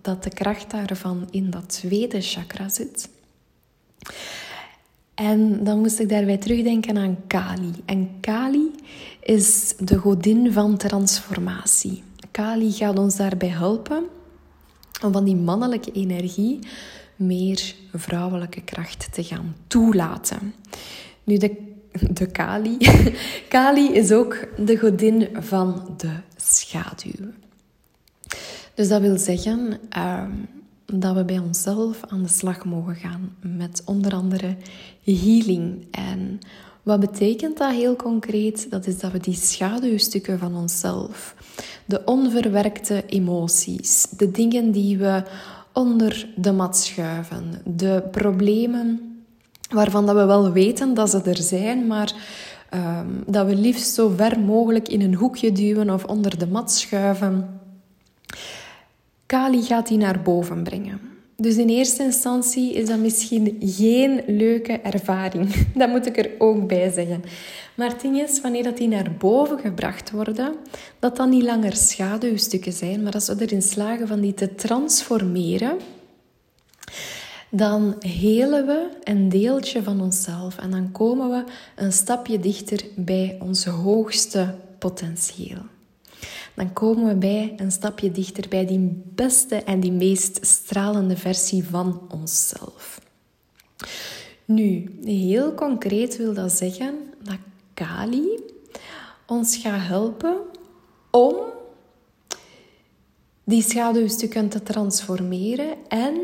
[0.00, 3.08] dat de kracht daarvan in dat tweede chakra zit.
[5.14, 7.72] En dan moest ik daarbij terugdenken aan Kali.
[7.84, 8.70] En Kali
[9.20, 12.02] is de godin van transformatie.
[12.30, 14.04] Kali gaat ons daarbij helpen
[15.02, 16.58] om van die mannelijke energie
[17.16, 20.54] meer vrouwelijke kracht te gaan toelaten.
[21.24, 21.56] Nu, de,
[22.10, 22.76] de Kali.
[23.48, 27.32] Kali is ook de godin van de schaduw.
[28.74, 30.30] Dus dat wil zeggen, ehm,
[30.86, 34.56] dat we bij onszelf aan de slag mogen gaan met onder andere
[35.02, 35.86] healing.
[35.90, 36.38] En
[36.82, 38.70] wat betekent dat heel concreet?
[38.70, 41.34] Dat is dat we die schaduwstukken van onszelf,
[41.84, 45.22] de onverwerkte emoties, de dingen die we
[45.74, 49.14] onder de mat schuiven, de problemen
[49.70, 52.14] waarvan dat we wel weten dat ze er zijn, maar
[52.70, 56.72] ehm, dat we liefst zo ver mogelijk in een hoekje duwen of onder de mat
[56.72, 57.60] schuiven.
[59.26, 61.00] Kali gaat die naar boven brengen.
[61.36, 65.54] Dus in eerste instantie is dat misschien geen leuke ervaring.
[65.74, 67.22] Dat moet ik er ook bij zeggen.
[67.74, 70.54] Maar het ding is, wanneer dat die naar boven gebracht worden,
[70.98, 75.78] dat dan niet langer schaduwstukken zijn, maar als we erin slagen van die te transformeren,
[77.48, 81.44] dan helen we een deeltje van onszelf en dan komen we
[81.76, 85.62] een stapje dichter bij onze hoogste potentieel.
[86.54, 91.64] Dan komen we bij een stapje dichter bij die beste en die meest stralende versie
[91.64, 93.00] van onszelf.
[94.44, 97.36] Nu, heel concreet wil dat zeggen dat
[97.74, 98.38] Kali
[99.26, 100.36] ons gaat helpen
[101.10, 101.34] om
[103.44, 106.20] die schaduwstukken te transformeren en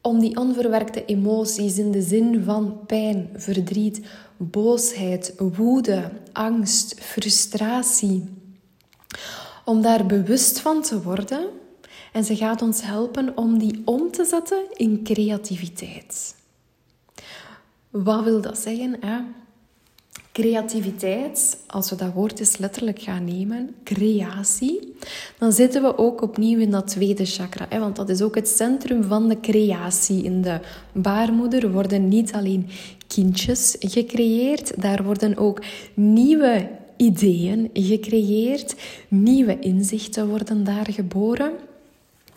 [0.00, 4.00] om die onverwerkte emoties in de zin van pijn, verdriet,
[4.36, 8.28] boosheid, woede, angst, frustratie,
[9.64, 11.48] om daar bewust van te worden.
[12.12, 16.34] En ze gaat ons helpen om die om te zetten in creativiteit.
[17.90, 18.96] Wat wil dat zeggen?
[19.00, 19.20] Hè?
[20.32, 24.94] Creativiteit, als we dat woord eens letterlijk gaan nemen, creatie,
[25.38, 27.66] dan zitten we ook opnieuw in dat tweede chakra.
[27.68, 27.78] Hè?
[27.78, 30.22] Want dat is ook het centrum van de creatie.
[30.22, 30.60] In de
[30.92, 32.68] baarmoeder worden niet alleen
[33.06, 35.62] kindjes gecreëerd, daar worden ook
[35.94, 38.74] nieuwe ideeën gecreëerd,
[39.08, 41.52] nieuwe inzichten worden daar geboren.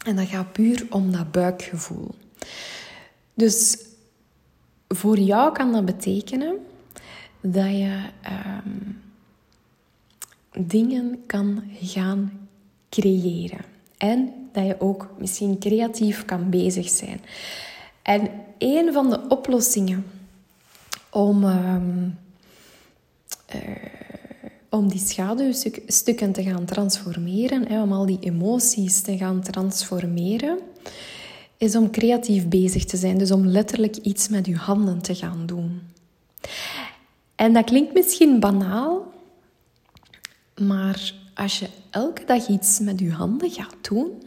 [0.05, 2.09] En dat gaat puur om dat buikgevoel.
[3.33, 3.77] Dus
[4.87, 6.55] voor jou kan dat betekenen
[7.51, 8.69] dat je ehm,
[10.67, 12.31] dingen kan gaan
[12.89, 13.65] creëren.
[13.97, 17.21] En dat je ook misschien creatief kan bezig zijn.
[18.01, 20.05] En een van de oplossingen
[21.09, 22.17] om, um,
[24.69, 30.59] om die schaduwstukken te gaan transformeren, hè, om al die emoties te gaan transformeren,
[31.57, 33.17] is om creatief bezig te zijn.
[33.17, 35.81] Dus om letterlijk iets met je handen te gaan doen.
[37.35, 39.13] En dat klinkt misschien banaal,
[40.61, 44.23] maar als je elke dag iets met je handen gaat doen,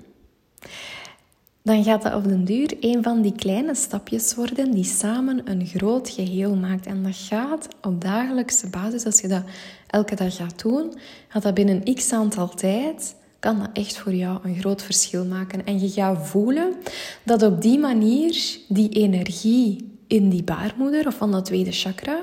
[1.62, 5.66] dan gaat dat op den duur een van die kleine stapjes worden die samen een
[5.66, 6.86] groot geheel maakt.
[6.86, 9.42] En dat gaat op dagelijkse basis, als je dat
[9.86, 10.94] elke dag gaat doen,
[11.28, 15.66] gaat dat binnen x aantal tijd, kan dat echt voor jou een groot verschil maken.
[15.66, 16.74] En je gaat voelen
[17.22, 22.20] dat op die manier die energie in die baarmoeder of van dat tweede chakra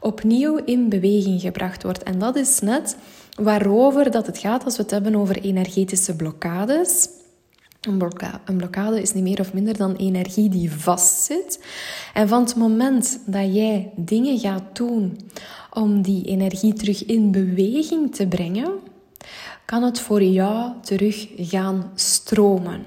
[0.00, 2.02] opnieuw in beweging gebracht wordt.
[2.02, 2.96] En dat is net
[3.34, 7.08] waarover dat het gaat als we het hebben over energetische blokkades.
[7.80, 11.64] Een blokkade, een blokkade is niet meer of minder dan energie die vastzit.
[12.14, 15.18] En van het moment dat jij dingen gaat doen
[15.70, 18.72] om die energie terug in beweging te brengen,
[19.64, 22.84] kan het voor jou terug gaan stromen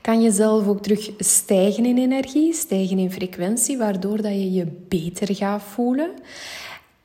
[0.00, 4.66] kan je zelf ook terug stijgen in energie, stijgen in frequentie, waardoor dat je je
[4.88, 6.10] beter gaat voelen.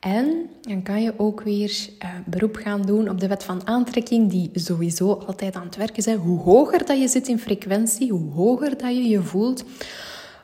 [0.00, 4.30] En dan kan je ook weer uh, beroep gaan doen op de wet van aantrekking,
[4.30, 6.14] die sowieso altijd aan het werken is.
[6.14, 9.64] Hoe hoger dat je zit in frequentie, hoe hoger dat je je voelt,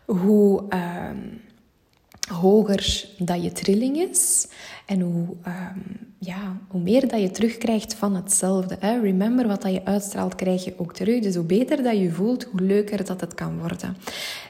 [0.05, 1.11] hoe uh,
[2.29, 4.47] hoger dat je trilling is.
[4.87, 5.79] En hoe, ehm,
[6.19, 8.77] ja, hoe meer dat je terugkrijgt van hetzelfde.
[9.03, 11.23] Remember, wat dat je uitstraalt, krijg je ook terug.
[11.23, 13.97] Dus hoe beter dat je voelt, hoe leuker dat het kan worden.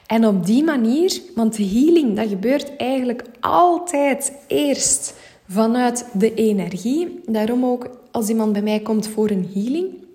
[0.07, 5.13] En op die manier, want healing, dat gebeurt eigenlijk altijd eerst
[5.47, 7.19] vanuit de energie.
[7.25, 10.06] Daarom ook, als iemand bij mij komt voor een healing,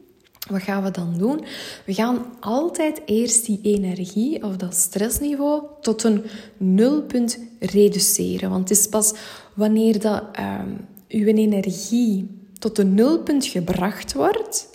[0.51, 1.45] wat gaan we dan doen?
[1.87, 6.25] We gaan altijd eerst die energie of dat stressniveau tot een
[6.57, 8.51] nulpunt reduceren.
[8.51, 9.15] Want het is pas
[9.55, 10.61] wanneer dat, uh,
[11.09, 14.69] uw energie tot een nulpunt gebracht wordt,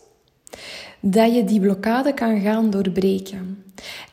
[1.00, 3.64] dat je die blokkade kan gaan doorbreken.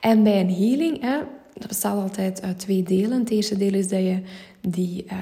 [0.00, 1.18] En bij een healing, hè,
[1.55, 3.18] dat bestaat altijd uit twee delen.
[3.18, 4.22] Het eerste deel is dat je
[4.61, 5.12] die uh,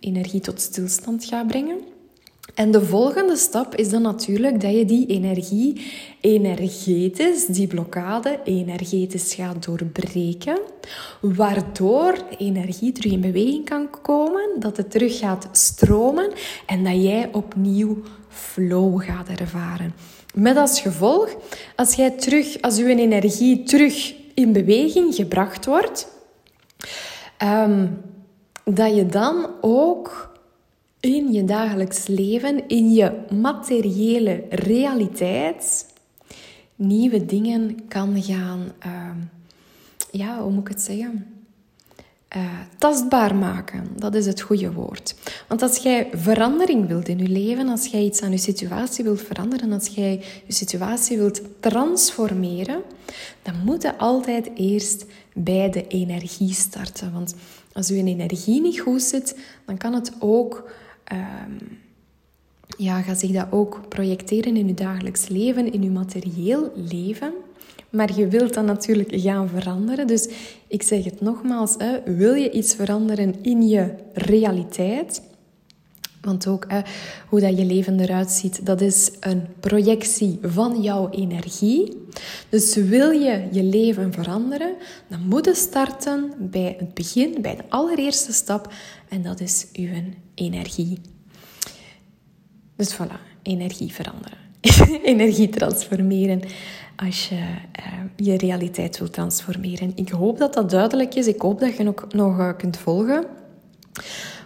[0.00, 1.78] energie tot stilstand gaat brengen.
[2.54, 5.86] En de volgende stap is dan natuurlijk dat je die energie
[6.20, 10.58] energetisch, die blokkade energetisch gaat doorbreken,
[11.20, 16.32] waardoor de energie terug in beweging kan komen, dat het terug gaat stromen
[16.66, 19.94] en dat jij opnieuw flow gaat ervaren.
[20.34, 21.36] Met als gevolg,
[21.76, 26.08] als jij terug, als uw energie terug in beweging gebracht wordt,
[27.36, 27.86] ehm,
[28.64, 30.34] dat je dan ook
[31.06, 35.86] in je dagelijks leven, in je materiële realiteit,
[36.76, 39.18] nieuwe dingen kan gaan, ehm,
[40.10, 41.26] ja, hoe moet ik het zeggen?
[42.36, 42.42] Uh,
[42.78, 45.14] tastbaar maken, dat is het goede woord.
[45.48, 49.20] Want als jij verandering wilt in je leven, als jij iets aan je situatie wilt
[49.20, 52.82] veranderen, als jij je situatie wilt transformeren,
[53.42, 55.04] dan moet je altijd eerst
[55.34, 57.12] bij de energie starten.
[57.12, 57.34] Want
[57.72, 60.70] als je energie niet goed zit, dan kan het ook
[61.12, 61.78] um,
[62.76, 67.32] ja, gaat zich dat ook projecteren in je dagelijks leven, in je materieel leven.
[67.90, 70.06] Maar je wilt dat natuurlijk gaan veranderen.
[70.06, 70.28] Dus
[70.66, 75.22] ik zeg het nogmaals, hè, wil je iets veranderen in je realiteit?
[76.20, 76.80] Want ook hè,
[77.28, 82.06] hoe dat je leven eruit ziet, dat is een projectie van jouw energie.
[82.48, 84.74] Dus wil je je leven veranderen,
[85.08, 88.72] dan moet je starten bij het begin, bij de allereerste stap.
[89.08, 89.88] En dat is uw
[90.34, 90.98] energie.
[92.76, 94.38] Dus voilà, energie veranderen.
[95.12, 96.40] energie transformeren
[96.96, 97.46] als je uh,
[98.16, 99.92] je realiteit wilt transformeren.
[99.94, 101.26] Ik hoop dat dat duidelijk is.
[101.26, 103.24] Ik hoop dat je ook nog uh, kunt volgen.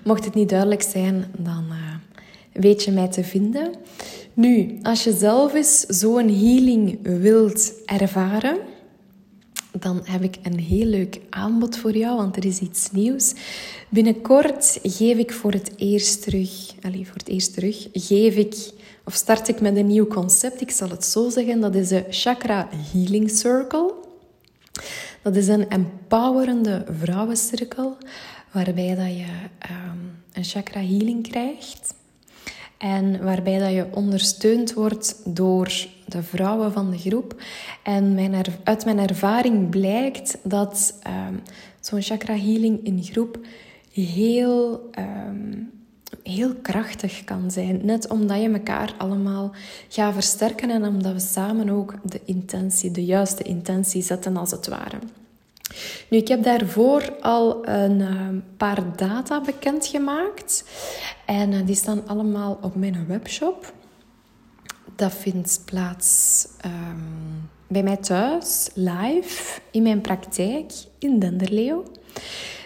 [0.05, 1.95] Mocht het niet duidelijk zijn, dan uh,
[2.53, 3.75] weet je mij te vinden.
[4.35, 8.59] Nu, als je zelf eens zo'n healing wilt ervaren,
[9.79, 13.35] dan heb ik een heel leuk aanbod voor jou, want er is iets nieuws.
[13.89, 18.73] Binnenkort geef ik voor het eerst terug, allez, voor het eerst terug, geef ik
[19.05, 20.61] of start ik met een nieuw concept.
[20.61, 23.95] Ik zal het zo zeggen, dat is de Chakra Healing Circle.
[25.23, 27.97] Dat is een empowerende vrouwencirkel
[28.53, 29.27] waarbij dat je
[29.71, 31.95] um, een chakra healing krijgt.
[32.79, 35.73] En waarbij dat je ondersteund wordt door
[36.11, 37.43] de vrouwen van de groep.
[37.83, 38.35] En mijn
[38.65, 41.43] uit mijn ervaring blijkt dat um,
[41.81, 43.39] zo'n chakra healing in groep
[43.93, 45.71] heel um,
[46.23, 47.81] heel krachtig kan zijn.
[47.83, 49.53] Net omdat je elkaar allemaal
[49.89, 54.69] gaat versterken en omdat we samen ook de intentie, de juiste intentie zetten als het
[54.69, 54.99] ware.
[56.09, 60.65] Nu, ik heb daarvoor al een uh, paar data bekendgemaakt.
[61.27, 63.73] En uh, die staan allemaal op mijn webshop.
[65.01, 71.85] Dat vindt plaats um, bij mij thuis, live, in mijn praktijk in Denderleeuw.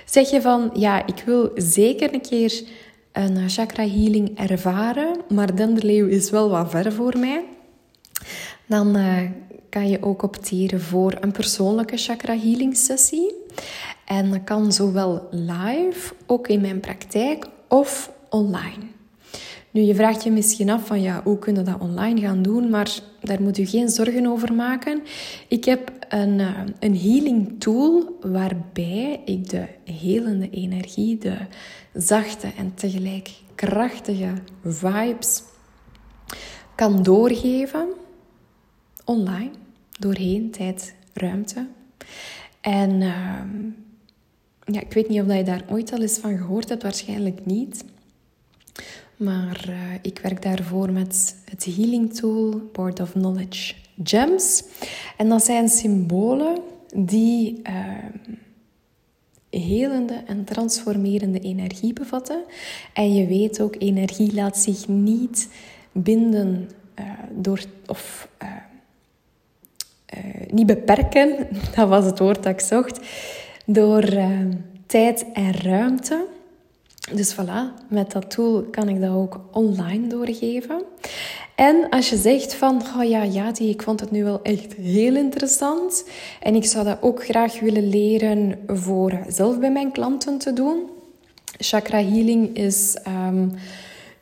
[0.05, 2.63] Zeg je van, ja, ik wil zeker een keer
[3.13, 7.45] een chakra healing ervaren, maar Denderleeuw is wel wat ver voor mij,
[8.67, 9.31] dan uh,
[9.69, 13.35] kan je ook opteren voor een persoonlijke chakra healing sessie.
[14.05, 18.94] En dat kan zowel live, ook in mijn praktijk, of online.
[19.75, 22.71] Nu, je vraagt je misschien af van ja, hoe kunnen we dat online gaan doen,
[22.71, 25.03] maar daar moet u geen zorgen over maken.
[25.49, 31.37] Ik heb een, uh, een healing tool waarbij ik de helende energie, de
[31.93, 34.33] zachte en tegelijk krachtige
[34.65, 35.43] vibes
[36.75, 37.89] kan doorgeven
[39.05, 39.51] online,
[39.99, 41.67] doorheen tijd, ruimte.
[42.61, 43.41] En uh,
[44.65, 47.85] ja, ik weet niet of je daar ooit al eens van gehoord hebt, waarschijnlijk niet.
[49.17, 54.65] Maar uh, ik werk daarvoor met het Healing Tool, Board of Knowledge Gems.
[55.17, 56.59] En dat zijn symbolen
[56.95, 57.75] die uh,
[59.51, 62.45] helende en transformerende energie bevatten.
[62.93, 65.49] En je weet ook, energie laat zich niet
[65.93, 68.29] binden uh, door of
[70.51, 71.47] niet beperken.
[71.77, 73.01] Dat was het woord dat ik zocht.
[73.67, 74.05] Door
[74.87, 76.27] tijd en ruimte.
[77.13, 80.83] Dus voilà, met dat tool kan ik dat ook online doorgeven.
[81.55, 84.73] En als je zegt van, oh ja, ja, die, ik vond het nu wel echt
[84.73, 86.05] heel interessant
[86.41, 90.83] en ik zou dat ook graag willen leren voor zelf bij mijn klanten te doen.
[91.59, 92.97] Chakra healing is,
[93.29, 93.53] um,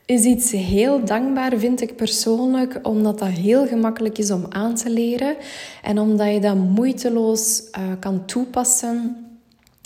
[0.07, 4.91] is iets heel dankbaar, vind ik persoonlijk, omdat dat heel gemakkelijk is om aan te
[4.91, 5.37] leren
[5.83, 9.17] en omdat je dat moeiteloos uh, kan toepassen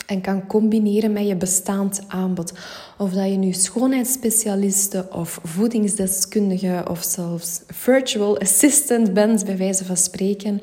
[0.07, 2.53] en kan combineren met je bestaand aanbod.
[2.97, 9.97] Of dat je nu schoonheidsspecialiste of voedingsdeskundige of zelfs virtual assistant bent, bij wijze van
[9.97, 10.59] spreken.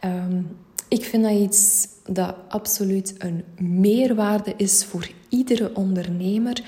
[0.00, 0.42] Ehm,
[0.88, 6.62] ik vind dat iets dat absoluut een meerwaarde is voor iedere ondernemer,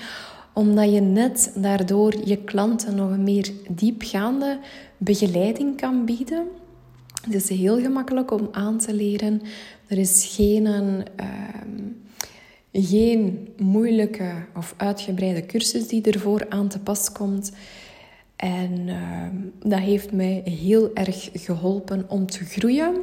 [0.53, 4.59] omdat je net daardoor je klanten nog een meer diepgaande
[4.97, 6.47] begeleiding kan bieden.
[7.21, 9.41] Het is heel gemakkelijk om aan te leren.
[9.87, 11.03] Er is geen uh,
[12.79, 17.51] geen moeilijke of uitgebreide cursus die ervoor aan te pas komt.
[18.35, 19.35] En ehm,
[19.69, 22.95] dat heeft mij heel erg geholpen om te groeien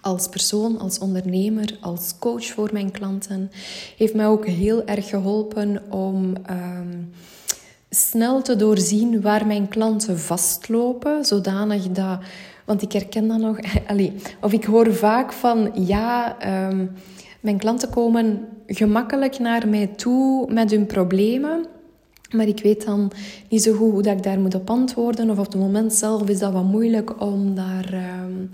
[0.00, 3.50] als persoon, als ondernemer, als coach voor mijn klanten.
[3.96, 6.98] Heeft mij ook heel erg geholpen om ehm,
[7.90, 12.18] snel te doorzien waar mijn klanten vastlopen, zodanig dat.
[12.64, 13.58] Want ik herken dat nog.
[14.40, 16.86] Of ik hoor vaak van ja, ehm,
[17.40, 21.66] mijn klanten komen gemakkelijk naar mij toe met hun problemen.
[22.30, 23.12] Maar ik weet dan
[23.48, 25.30] niet zo goed hoe dat ik daar moet op antwoorden.
[25.30, 28.46] Of op het moment zelf is dat wat moeilijk om daar ehm,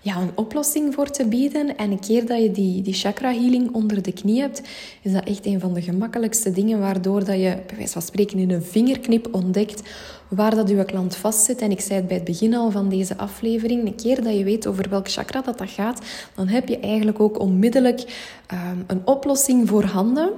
[0.00, 1.76] ja, een oplossing voor te bieden.
[1.76, 4.62] En een keer dat je die, die chakra healing onder de knie hebt,
[5.02, 6.80] is dat echt een van de gemakkelijkste dingen.
[6.80, 9.82] Waardoor dat je, bij wijze van spreken, in een vingerknip ontdekt
[10.28, 11.60] waar dat je klant vastzit.
[11.60, 13.86] En ik zei het bij het begin al van deze aflevering.
[13.86, 16.00] Een keer dat je weet over welk chakra dat, dat gaat,
[16.34, 18.04] dan heb je eigenlijk ook onmiddellijk
[18.46, 20.30] ehm, een oplossing voor handen.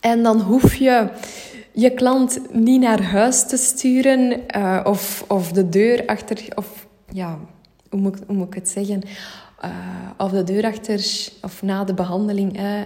[0.00, 1.08] En dan hoef je
[1.72, 7.38] je klant niet naar huis te sturen uh, of, of de deur achter, of ja,
[7.90, 9.02] hoe moet, hoe moet ik het zeggen?
[9.64, 9.70] Uh,
[10.16, 12.80] of de deur achter of na de behandeling uh,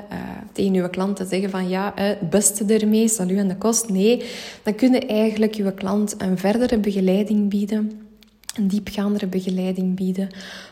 [0.53, 3.89] tegen je klant te zeggen van ja, het beste ermee, salu aan de kost.
[3.89, 4.25] Nee,
[4.63, 8.09] dan kun je eigenlijk je klant een verdere begeleiding bieden,
[8.55, 10.29] een diepgaandere begeleiding bieden,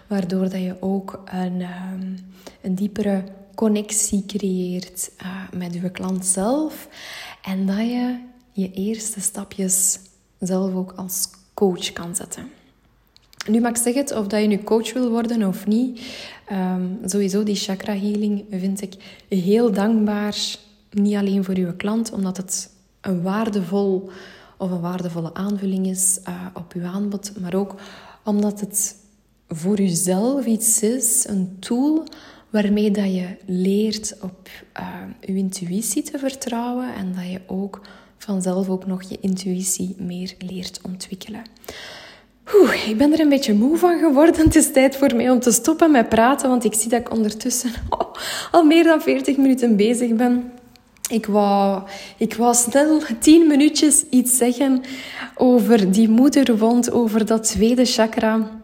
[0.06, 2.16] waardoor dat je ook een, um,
[2.60, 3.24] een diepere
[3.54, 5.10] connectie creëert
[5.56, 6.88] met je klant zelf.
[7.42, 8.18] En dat je
[8.52, 9.98] je eerste stapjes
[10.38, 12.59] zelf ook als coach kan zetten.
[13.48, 16.00] Nu mag ik zeggen, of dat je nu coach wil worden of niet,
[16.52, 18.94] um, sowieso die chakra healing vind ik
[19.28, 20.36] heel dankbaar.
[20.90, 22.70] Niet alleen voor uw klant, omdat het
[23.00, 24.10] een waardevol
[24.58, 27.74] of een waardevolle aanvulling is uh, op uw aanbod, maar ook
[28.24, 28.96] omdat het
[29.48, 32.04] voor uzelf iets is, een tool
[32.50, 34.48] waarmee dat je leert op
[35.20, 37.80] je intuïtie te vertrouwen en dat je ook
[38.18, 41.42] vanzelf ook nog je intuïtie meer leert ontwikkelen.
[42.54, 44.44] Oeh, ik ben er een beetje moe van geworden.
[44.44, 47.12] Het is tijd voor mij om te stoppen met praten, want ik zie dat ik
[47.12, 47.70] ondertussen
[48.50, 50.52] al meer dan 40 minuten bezig ben.
[51.10, 51.82] Ik wou,
[52.16, 54.82] ik snel 10 minuutjes iets zeggen
[55.34, 58.58] over die moederwond, over dat tweede chakra.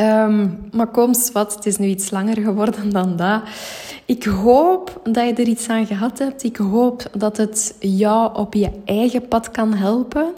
[0.00, 3.42] Um, maar kom, wat, het is nu iets langer geworden dan dat.
[4.06, 6.42] Ik hoop dat je er iets aan gehad hebt.
[6.42, 10.32] Ik hoop dat het jou op je eigen pad kan helpen.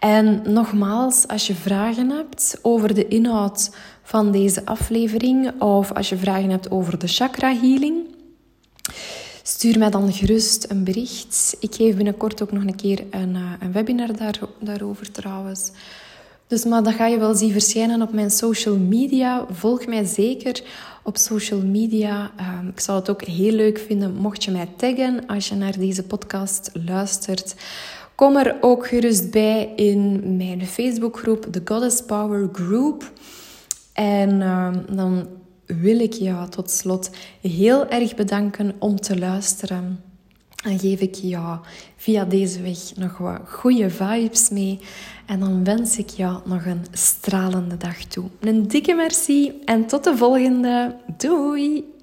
[0.00, 3.70] En nogmaals, als je vragen hebt over de inhoud
[4.02, 7.96] van deze aflevering of als je vragen hebt over de chakra healing,
[9.42, 11.56] stuur mij dan gerust een bericht.
[11.60, 15.70] Ik geef binnenkort ook nog een keer een, eh, een webinar daar, daarover trouwens.
[16.46, 19.46] Dus maar dat ga je wel zien verschijnen op mijn social media.
[19.50, 20.62] Volg mij zeker
[21.02, 22.30] op social media.
[22.36, 25.78] Ehm, ik zou het ook heel leuk vinden mocht je mij taggen als je naar
[25.78, 27.54] deze podcast luistert.
[28.20, 33.12] Kom er ook gerust bij in mijn Facebookgroep, de Goddess Power Group.
[33.92, 35.26] En uh, dan
[35.66, 37.10] wil ik jou tot slot
[37.40, 40.00] heel erg bedanken om te luisteren.
[40.64, 41.58] En geef ik jou
[41.96, 44.78] via deze weg nog wat goede vibes mee.
[45.26, 48.24] En dan wens ik jou nog een stralende dag toe.
[48.40, 50.96] Een dikke merci en tot de volgende.
[51.16, 51.98] Doei!